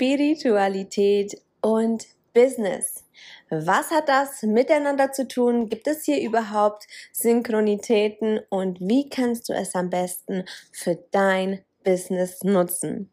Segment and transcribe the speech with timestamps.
[0.00, 3.04] Spiritualität und Business.
[3.50, 5.68] Was hat das miteinander zu tun?
[5.68, 12.42] Gibt es hier überhaupt Synchronitäten und wie kannst du es am besten für dein Business
[12.44, 13.10] nutzen?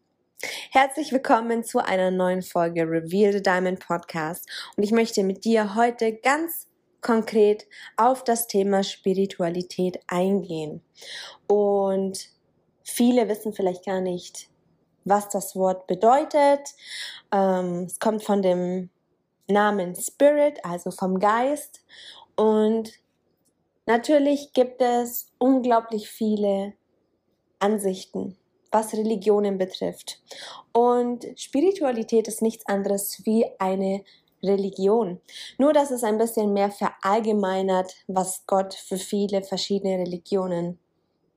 [0.70, 5.74] Herzlich willkommen zu einer neuen Folge Reveal the Diamond Podcast und ich möchte mit dir
[5.74, 6.68] heute ganz
[7.02, 7.66] konkret
[7.98, 10.80] auf das Thema Spiritualität eingehen.
[11.48, 12.30] Und
[12.82, 14.48] viele wissen vielleicht gar nicht,
[15.08, 16.74] was das Wort bedeutet.
[17.32, 18.90] Ähm, es kommt von dem
[19.48, 21.82] Namen Spirit, also vom Geist.
[22.36, 22.92] Und
[23.86, 26.74] natürlich gibt es unglaublich viele
[27.58, 28.36] Ansichten,
[28.70, 30.20] was Religionen betrifft.
[30.72, 34.04] Und Spiritualität ist nichts anderes wie eine
[34.42, 35.20] Religion.
[35.58, 40.78] Nur, dass es ein bisschen mehr verallgemeinert, was Gott für viele verschiedene Religionen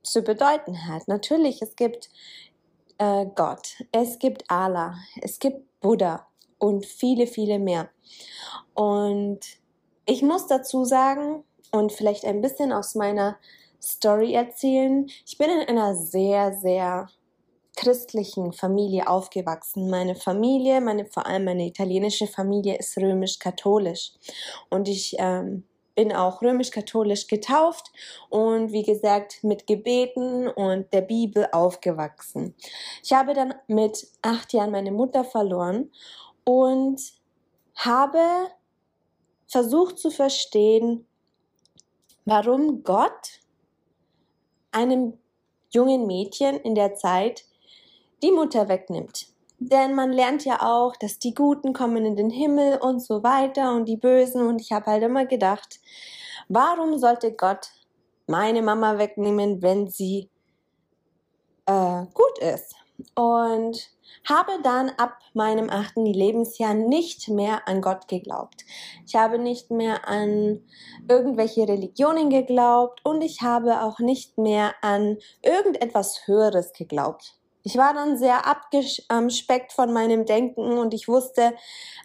[0.02, 1.08] zu bedeuten hat.
[1.08, 2.10] Natürlich, es gibt
[3.02, 6.26] äh, Gott, es gibt Allah, es gibt Buddha
[6.58, 7.90] und viele, viele mehr.
[8.74, 9.40] Und
[10.06, 13.38] ich muss dazu sagen und vielleicht ein bisschen aus meiner
[13.82, 17.08] Story erzählen, ich bin in einer sehr, sehr
[17.74, 19.90] christlichen Familie aufgewachsen.
[19.90, 24.12] Meine Familie, meine, vor allem meine italienische Familie ist römisch-katholisch.
[24.70, 27.92] Und ich ähm, bin auch römisch-katholisch getauft
[28.30, 32.54] und wie gesagt mit Gebeten und der Bibel aufgewachsen.
[33.02, 35.90] Ich habe dann mit acht Jahren meine Mutter verloren
[36.44, 37.00] und
[37.74, 38.20] habe
[39.46, 41.06] versucht zu verstehen,
[42.24, 43.40] warum Gott
[44.70, 45.18] einem
[45.70, 47.44] jungen Mädchen in der Zeit
[48.22, 49.31] die Mutter wegnimmt.
[49.70, 53.74] Denn man lernt ja auch, dass die Guten kommen in den Himmel und so weiter
[53.74, 54.46] und die Bösen.
[54.46, 55.80] Und ich habe halt immer gedacht,
[56.48, 57.68] warum sollte Gott
[58.26, 60.30] meine Mama wegnehmen, wenn sie
[61.66, 62.74] äh, gut ist?
[63.14, 63.90] Und
[64.28, 68.64] habe dann ab meinem achten Lebensjahr nicht mehr an Gott geglaubt.
[69.06, 70.60] Ich habe nicht mehr an
[71.08, 77.36] irgendwelche Religionen geglaubt und ich habe auch nicht mehr an irgendetwas Höheres geglaubt.
[77.62, 81.54] Ich war dann sehr abgespeckt von meinem Denken und ich wusste,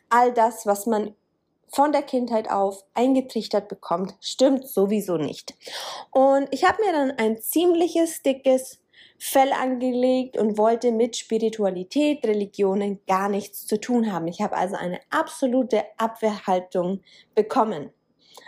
[0.09, 1.15] all das, was man
[1.69, 5.53] von der Kindheit auf eingetrichtert bekommt, stimmt sowieso nicht.
[6.11, 8.79] Und ich habe mir dann ein ziemliches dickes
[9.19, 14.27] Fell angelegt und wollte mit Spiritualität, Religionen gar nichts zu tun haben.
[14.27, 17.01] Ich habe also eine absolute Abwehrhaltung
[17.33, 17.91] bekommen.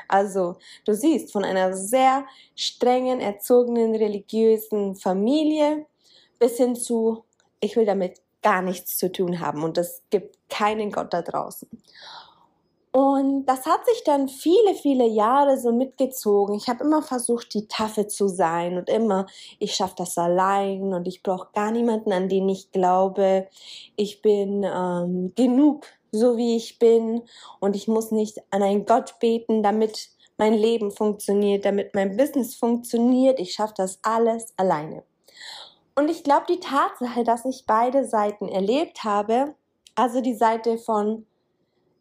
[0.08, 5.88] Also du siehst, von einer sehr strengen, erzogenen, religiösen Familie
[6.40, 7.24] bis hin zu,
[7.60, 11.70] ich will damit gar nichts zu tun haben und es gibt keinen Gott da draußen.
[12.92, 16.56] Und das hat sich dann viele, viele Jahre so mitgezogen.
[16.56, 19.28] Ich habe immer versucht, die Tafel zu sein und immer,
[19.60, 23.48] ich schaffe das allein und ich brauche gar niemanden, an den ich glaube.
[23.96, 27.22] Ich bin ähm, genug, so wie ich bin
[27.60, 32.56] und ich muss nicht an einen Gott beten, damit mein Leben funktioniert, damit mein Business
[32.56, 33.40] funktioniert.
[33.40, 35.04] Ich schaffe das alles alleine.
[36.00, 39.54] Und ich glaube, die Tatsache, dass ich beide Seiten erlebt habe,
[39.96, 41.26] also die Seite von,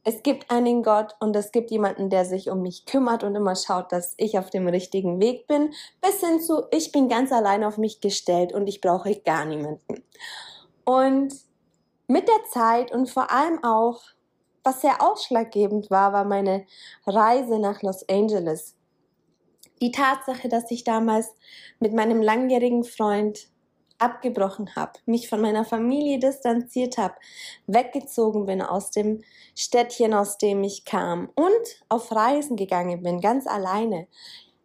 [0.04, 3.56] es gibt einen Gott und es gibt jemanden, der sich um mich kümmert und immer
[3.56, 7.64] schaut, dass ich auf dem richtigen Weg bin, bis hin zu, ich bin ganz allein
[7.64, 10.04] auf mich gestellt und ich brauche gar niemanden.
[10.84, 11.34] Und
[12.06, 14.00] mit der Zeit und vor allem auch,
[14.62, 16.66] was sehr ausschlaggebend war, war meine
[17.04, 18.76] Reise nach Los Angeles.
[19.82, 21.34] Die Tatsache, dass ich damals
[21.80, 23.48] mit meinem langjährigen Freund
[23.98, 27.14] abgebrochen habe, mich von meiner Familie distanziert habe,
[27.66, 29.22] weggezogen bin aus dem
[29.56, 34.06] Städtchen, aus dem ich kam und auf Reisen gegangen bin, ganz alleine,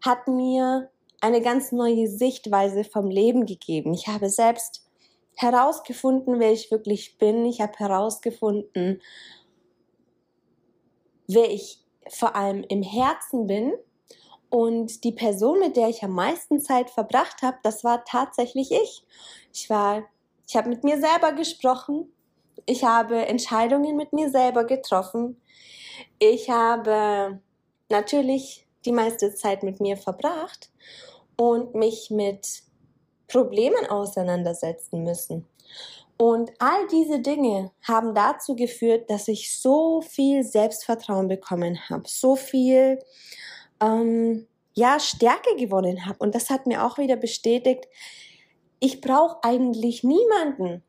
[0.01, 0.89] hat mir
[1.21, 3.93] eine ganz neue Sichtweise vom Leben gegeben.
[3.93, 4.85] Ich habe selbst
[5.35, 7.45] herausgefunden, wer ich wirklich bin.
[7.45, 9.01] Ich habe herausgefunden,
[11.27, 11.79] wer ich
[12.09, 13.73] vor allem im Herzen bin
[14.53, 19.03] und die Person, mit der ich am meisten Zeit verbracht habe, das war tatsächlich ich.
[19.51, 20.03] Ich war,
[20.47, 22.13] ich habe mit mir selber gesprochen.
[22.67, 25.41] Ich habe Entscheidungen mit mir selber getroffen.
[26.19, 27.41] Ich habe
[27.89, 30.69] natürlich die meiste Zeit mit mir verbracht
[31.35, 32.61] und mich mit
[33.27, 35.47] Problemen auseinandersetzen müssen.
[36.17, 42.35] Und all diese Dinge haben dazu geführt, dass ich so viel Selbstvertrauen bekommen habe, so
[42.35, 42.99] viel
[43.83, 46.17] ähm, ja, Stärke gewonnen habe.
[46.19, 47.87] Und das hat mir auch wieder bestätigt,
[48.79, 50.83] ich brauche eigentlich niemanden.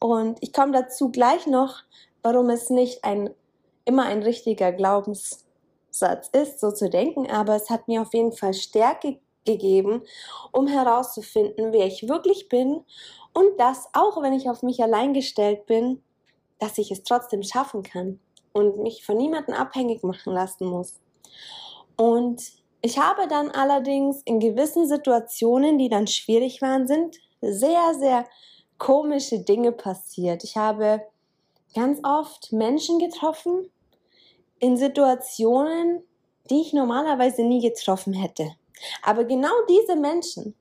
[0.00, 1.82] Und ich komme dazu gleich noch,
[2.22, 3.30] warum es nicht ein,
[3.84, 8.54] immer ein richtiger Glaubenssatz ist, so zu denken, aber es hat mir auf jeden Fall
[8.54, 10.02] Stärke gegeben,
[10.52, 12.84] um herauszufinden, wer ich wirklich bin
[13.32, 16.02] und dass, auch wenn ich auf mich allein gestellt bin,
[16.58, 18.20] dass ich es trotzdem schaffen kann
[18.52, 21.00] und mich von niemandem abhängig machen lassen muss.
[21.98, 22.42] Und
[22.80, 28.24] ich habe dann allerdings in gewissen Situationen, die dann schwierig waren, sind sehr, sehr
[28.78, 30.44] komische Dinge passiert.
[30.44, 31.02] Ich habe
[31.74, 33.68] ganz oft Menschen getroffen
[34.60, 36.02] in Situationen,
[36.50, 38.52] die ich normalerweise nie getroffen hätte.
[39.02, 40.54] Aber genau diese Menschen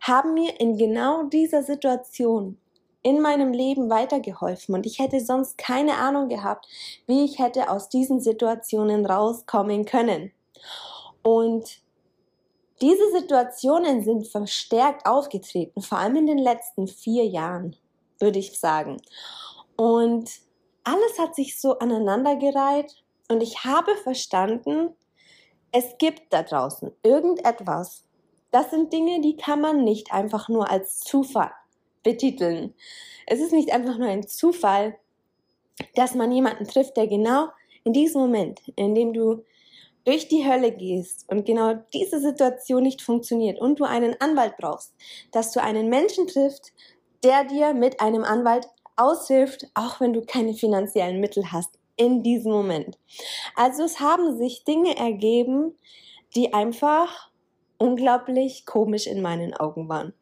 [0.00, 2.58] haben mir in genau dieser Situation
[3.02, 6.66] in meinem Leben weitergeholfen und ich hätte sonst keine Ahnung gehabt,
[7.06, 10.32] wie ich hätte aus diesen Situationen rauskommen können.
[11.22, 11.80] Und
[12.80, 17.76] diese Situationen sind verstärkt aufgetreten, vor allem in den letzten vier Jahren,
[18.18, 18.96] würde ich sagen.
[19.76, 20.30] Und
[20.84, 24.94] alles hat sich so aneinandergereiht und ich habe verstanden,
[25.72, 28.04] es gibt da draußen irgendetwas.
[28.50, 31.52] Das sind Dinge, die kann man nicht einfach nur als Zufall
[32.02, 32.74] betiteln.
[33.26, 34.98] Es ist nicht einfach nur ein Zufall,
[35.94, 37.48] dass man jemanden trifft, der genau
[37.84, 39.44] in diesem Moment, in dem du
[40.04, 44.94] durch die Hölle gehst und genau diese Situation nicht funktioniert und du einen Anwalt brauchst,
[45.32, 46.72] dass du einen Menschen triffst,
[47.22, 48.66] der dir mit einem Anwalt
[48.96, 52.98] aushilft, auch wenn du keine finanziellen Mittel hast in diesem Moment.
[53.56, 55.76] Also es haben sich Dinge ergeben,
[56.34, 57.30] die einfach
[57.78, 60.12] unglaublich komisch in meinen Augen waren.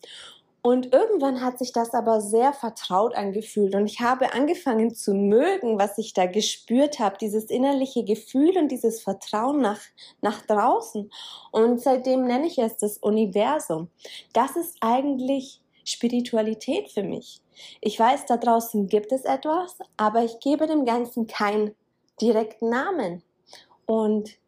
[0.61, 5.79] Und irgendwann hat sich das aber sehr vertraut angefühlt und ich habe angefangen zu mögen,
[5.79, 9.81] was ich da gespürt habe, dieses innerliche Gefühl und dieses Vertrauen nach,
[10.21, 11.11] nach draußen.
[11.53, 13.89] Und seitdem nenne ich es das Universum.
[14.33, 17.41] Das ist eigentlich Spiritualität für mich.
[17.81, 21.75] Ich weiß, da draußen gibt es etwas, aber ich gebe dem Ganzen keinen
[22.21, 23.23] direkten Namen.
[23.87, 24.39] Und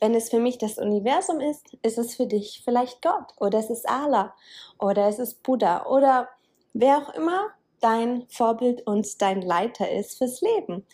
[0.00, 3.70] wenn es für mich das Universum ist, ist es für dich vielleicht Gott oder es
[3.70, 4.34] ist Allah
[4.78, 6.28] oder es ist Buddha oder
[6.74, 7.50] wer auch immer
[7.80, 10.86] dein Vorbild und dein Leiter ist fürs Leben.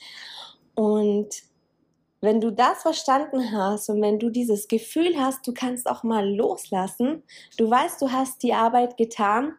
[0.75, 1.43] Und
[2.21, 6.29] wenn du das verstanden hast und wenn du dieses Gefühl hast, du kannst auch mal
[6.29, 7.25] loslassen,
[7.57, 9.57] du weißt, du hast die Arbeit getan,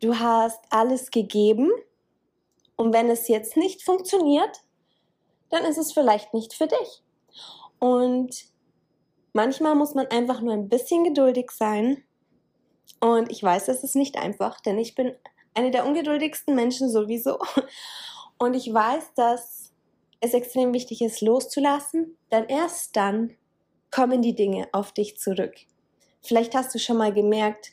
[0.00, 1.70] du hast alles gegeben
[2.76, 4.62] und wenn es jetzt nicht funktioniert,
[5.48, 7.02] dann ist es vielleicht nicht für dich.
[7.78, 8.48] Und
[9.32, 12.02] Manchmal muss man einfach nur ein bisschen geduldig sein.
[13.00, 15.14] Und ich weiß, es ist nicht einfach, denn ich bin
[15.54, 17.38] eine der ungeduldigsten Menschen sowieso.
[18.38, 19.72] Und ich weiß, dass
[20.20, 23.36] es extrem wichtig ist, loszulassen, denn erst dann
[23.90, 25.54] kommen die Dinge auf dich zurück.
[26.20, 27.72] Vielleicht hast du schon mal gemerkt,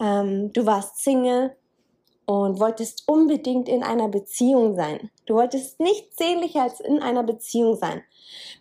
[0.00, 1.56] ähm, du warst Single
[2.26, 5.10] und wolltest unbedingt in einer Beziehung sein.
[5.26, 8.02] Du wolltest nicht sehnlicher als in einer Beziehung sein.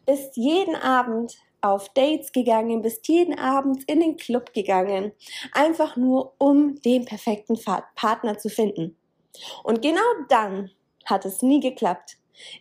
[0.06, 5.12] Bist jeden Abend auf Dates gegangen, bist jeden Abend in den Club gegangen,
[5.52, 7.60] einfach nur um den perfekten
[7.96, 8.98] Partner zu finden.
[9.64, 10.72] Und genau dann
[11.06, 12.18] hat es nie geklappt.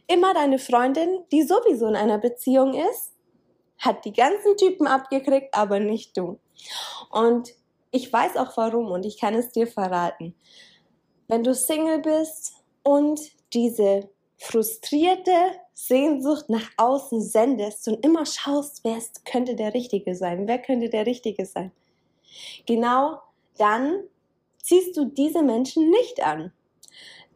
[0.07, 3.13] Immer deine Freundin, die sowieso in einer Beziehung ist,
[3.79, 6.39] hat die ganzen Typen abgekriegt, aber nicht du.
[7.11, 7.51] Und
[7.91, 10.35] ich weiß auch warum und ich kann es dir verraten.
[11.29, 13.21] Wenn du Single bist und
[13.53, 15.33] diese frustrierte
[15.75, 21.07] Sehnsucht nach außen sendest und immer schaust, wer könnte der Richtige sein, wer könnte der
[21.07, 21.73] Richtige sein.
[22.67, 23.19] Genau
[23.59, 24.03] dann
[24.63, 26.53] ziehst du diese Menschen nicht an.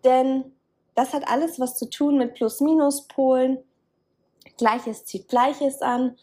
[0.05, 0.53] Denn
[0.95, 3.59] das hat alles was zu tun mit Plus-Minus-Polen.
[4.57, 6.17] Gleiches zieht Gleiches an.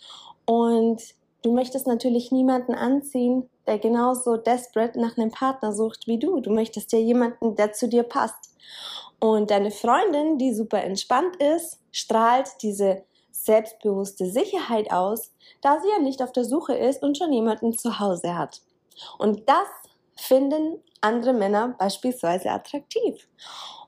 [0.46, 1.02] Und
[1.42, 6.40] du möchtest natürlich niemanden anziehen, der genauso desperate nach einem Partner sucht wie du.
[6.40, 8.56] Du möchtest ja jemanden, der zu dir passt.
[9.20, 15.32] Und deine Freundin, die super entspannt ist, strahlt diese selbstbewusste Sicherheit aus,
[15.62, 18.62] da sie ja nicht auf der Suche ist und schon jemanden zu Hause hat.
[19.18, 19.68] Und das
[20.16, 23.28] finden andere Männer beispielsweise attraktiv.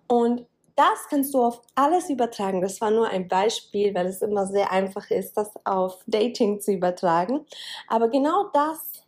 [0.07, 2.62] Und das kannst du auf alles übertragen.
[2.62, 6.72] Das war nur ein Beispiel, weil es immer sehr einfach ist, das auf Dating zu
[6.72, 7.46] übertragen.
[7.88, 9.03] Aber genau das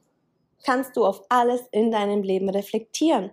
[0.63, 3.31] kannst du auf alles in deinem Leben reflektieren.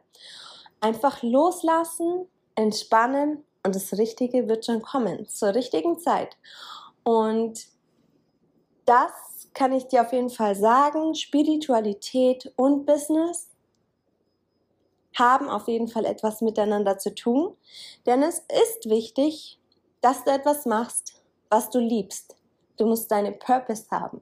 [0.80, 6.36] Einfach loslassen, entspannen und das Richtige wird schon kommen, zur richtigen Zeit.
[7.04, 7.66] Und
[8.86, 9.12] das
[9.54, 13.50] kann ich dir auf jeden Fall sagen, Spiritualität und Business
[15.14, 17.56] haben auf jeden Fall etwas miteinander zu tun,
[18.04, 19.58] denn es ist wichtig,
[20.00, 22.36] dass du etwas machst, was du liebst.
[22.76, 24.20] Du musst deine Purpose haben.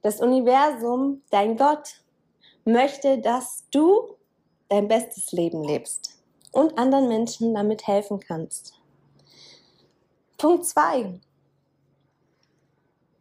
[0.00, 2.02] Das Universum, dein Gott,
[2.64, 4.16] möchte, dass du
[4.68, 6.11] dein bestes Leben lebst
[6.52, 8.78] und anderen Menschen damit helfen kannst.
[10.38, 11.20] Punkt 2.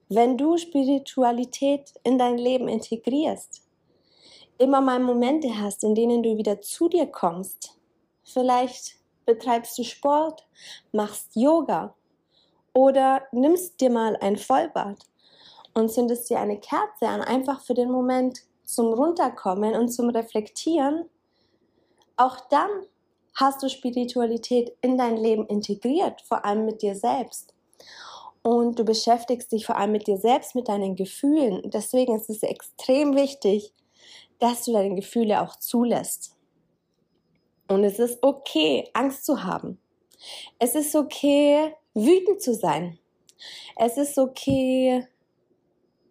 [0.09, 3.63] Wenn du Spiritualität in dein Leben integrierst,
[4.57, 7.77] immer mal Momente hast, in denen du wieder zu dir kommst,
[8.23, 8.95] vielleicht
[9.25, 10.45] betreibst du Sport,
[10.91, 11.95] machst Yoga
[12.73, 14.99] oder nimmst dir mal ein Vollbad
[15.73, 21.09] und zündest dir eine Kerze an, einfach für den Moment zum Runterkommen und zum Reflektieren,
[22.17, 22.69] auch dann
[23.33, 27.53] hast du Spiritualität in dein Leben integriert, vor allem mit dir selbst.
[28.43, 31.61] Und du beschäftigst dich vor allem mit dir selbst, mit deinen Gefühlen.
[31.69, 33.73] Deswegen ist es extrem wichtig,
[34.39, 36.35] dass du deine Gefühle auch zulässt.
[37.67, 39.79] Und es ist okay, Angst zu haben.
[40.59, 42.99] Es ist okay, wütend zu sein.
[43.75, 45.07] Es ist okay,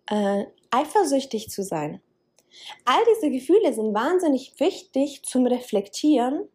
[0.06, 2.00] äh, eifersüchtig zu sein.
[2.84, 6.48] All diese Gefühle sind wahnsinnig wichtig zum Reflektieren,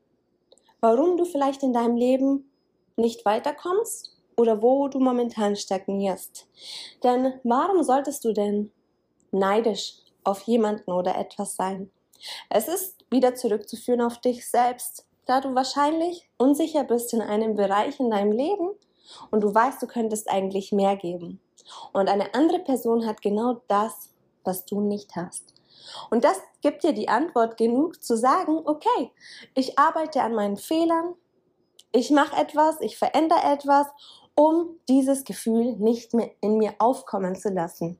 [0.86, 2.52] warum du vielleicht in deinem Leben
[2.96, 6.48] nicht weiterkommst oder wo du momentan stagnierst.
[7.04, 8.72] Denn warum solltest du denn
[9.32, 11.90] neidisch auf jemanden oder etwas sein?
[12.52, 18.00] Es ist wieder zurückzuführen auf dich selbst, da du wahrscheinlich unsicher bist in einem Bereich
[18.00, 18.70] in deinem Leben
[19.32, 21.42] und du weißt, du könntest eigentlich mehr geben.
[21.94, 24.12] Und eine andere Person hat genau das,
[24.44, 25.55] was du nicht hast.
[26.10, 29.12] Und das gibt dir die Antwort genug zu sagen, okay,
[29.54, 31.16] ich arbeite an meinen Fehlern,
[31.92, 33.88] ich mache etwas, ich verändere etwas,
[34.36, 38.00] um dieses Gefühl nicht mehr in mir aufkommen zu lassen.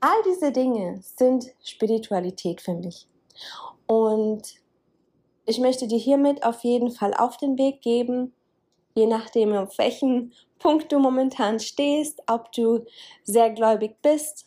[0.00, 3.06] All diese Dinge sind Spiritualität für mich.
[3.86, 4.42] Und
[5.44, 8.32] ich möchte dir hiermit auf jeden Fall auf den Weg geben,
[8.94, 12.84] je nachdem, auf welchem Punkt du momentan stehst, ob du
[13.24, 14.46] sehr gläubig bist,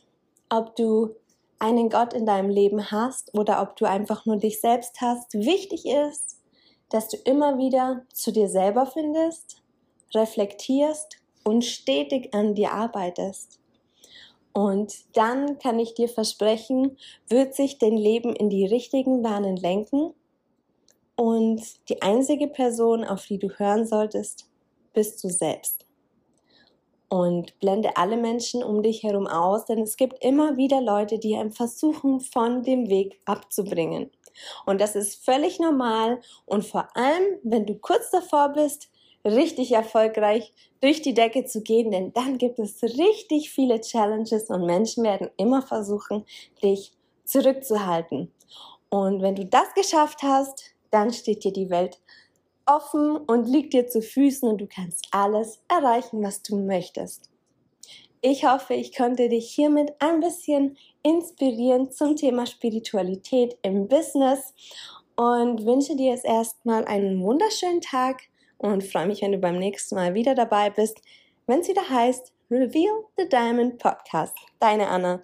[0.50, 1.16] ob du
[1.64, 5.34] einen Gott in deinem Leben hast oder ob du einfach nur dich selbst hast.
[5.34, 6.38] Wichtig ist,
[6.90, 9.64] dass du immer wieder zu dir selber findest,
[10.14, 13.62] reflektierst und stetig an dir arbeitest.
[14.52, 16.98] Und dann kann ich dir versprechen,
[17.30, 20.14] wird sich dein Leben in die richtigen Bahnen lenken.
[21.16, 24.50] Und die einzige Person, auf die du hören solltest,
[24.94, 25.83] bist du selbst
[27.14, 31.36] und blende alle Menschen um dich herum aus, denn es gibt immer wieder Leute, die
[31.36, 34.10] einem versuchen, von dem Weg abzubringen.
[34.66, 38.90] Und das ist völlig normal und vor allem, wenn du kurz davor bist,
[39.24, 44.66] richtig erfolgreich durch die Decke zu gehen, denn dann gibt es richtig viele Challenges und
[44.66, 46.26] Menschen werden immer versuchen,
[46.64, 46.94] dich
[47.26, 48.32] zurückzuhalten.
[48.90, 52.00] Und wenn du das geschafft hast, dann steht dir die Welt
[52.66, 57.30] offen und liegt dir zu Füßen und du kannst alles erreichen, was du möchtest.
[58.22, 64.54] Ich hoffe, ich konnte dich hiermit ein bisschen inspirieren zum Thema Spiritualität im Business
[65.16, 68.22] und wünsche dir jetzt erstmal einen wunderschönen Tag
[68.58, 71.02] und freue mich, wenn du beim nächsten Mal wieder dabei bist,
[71.48, 74.38] wenn es wieder heißt Reveal the Diamond Podcast.
[74.60, 75.24] Deine Anna.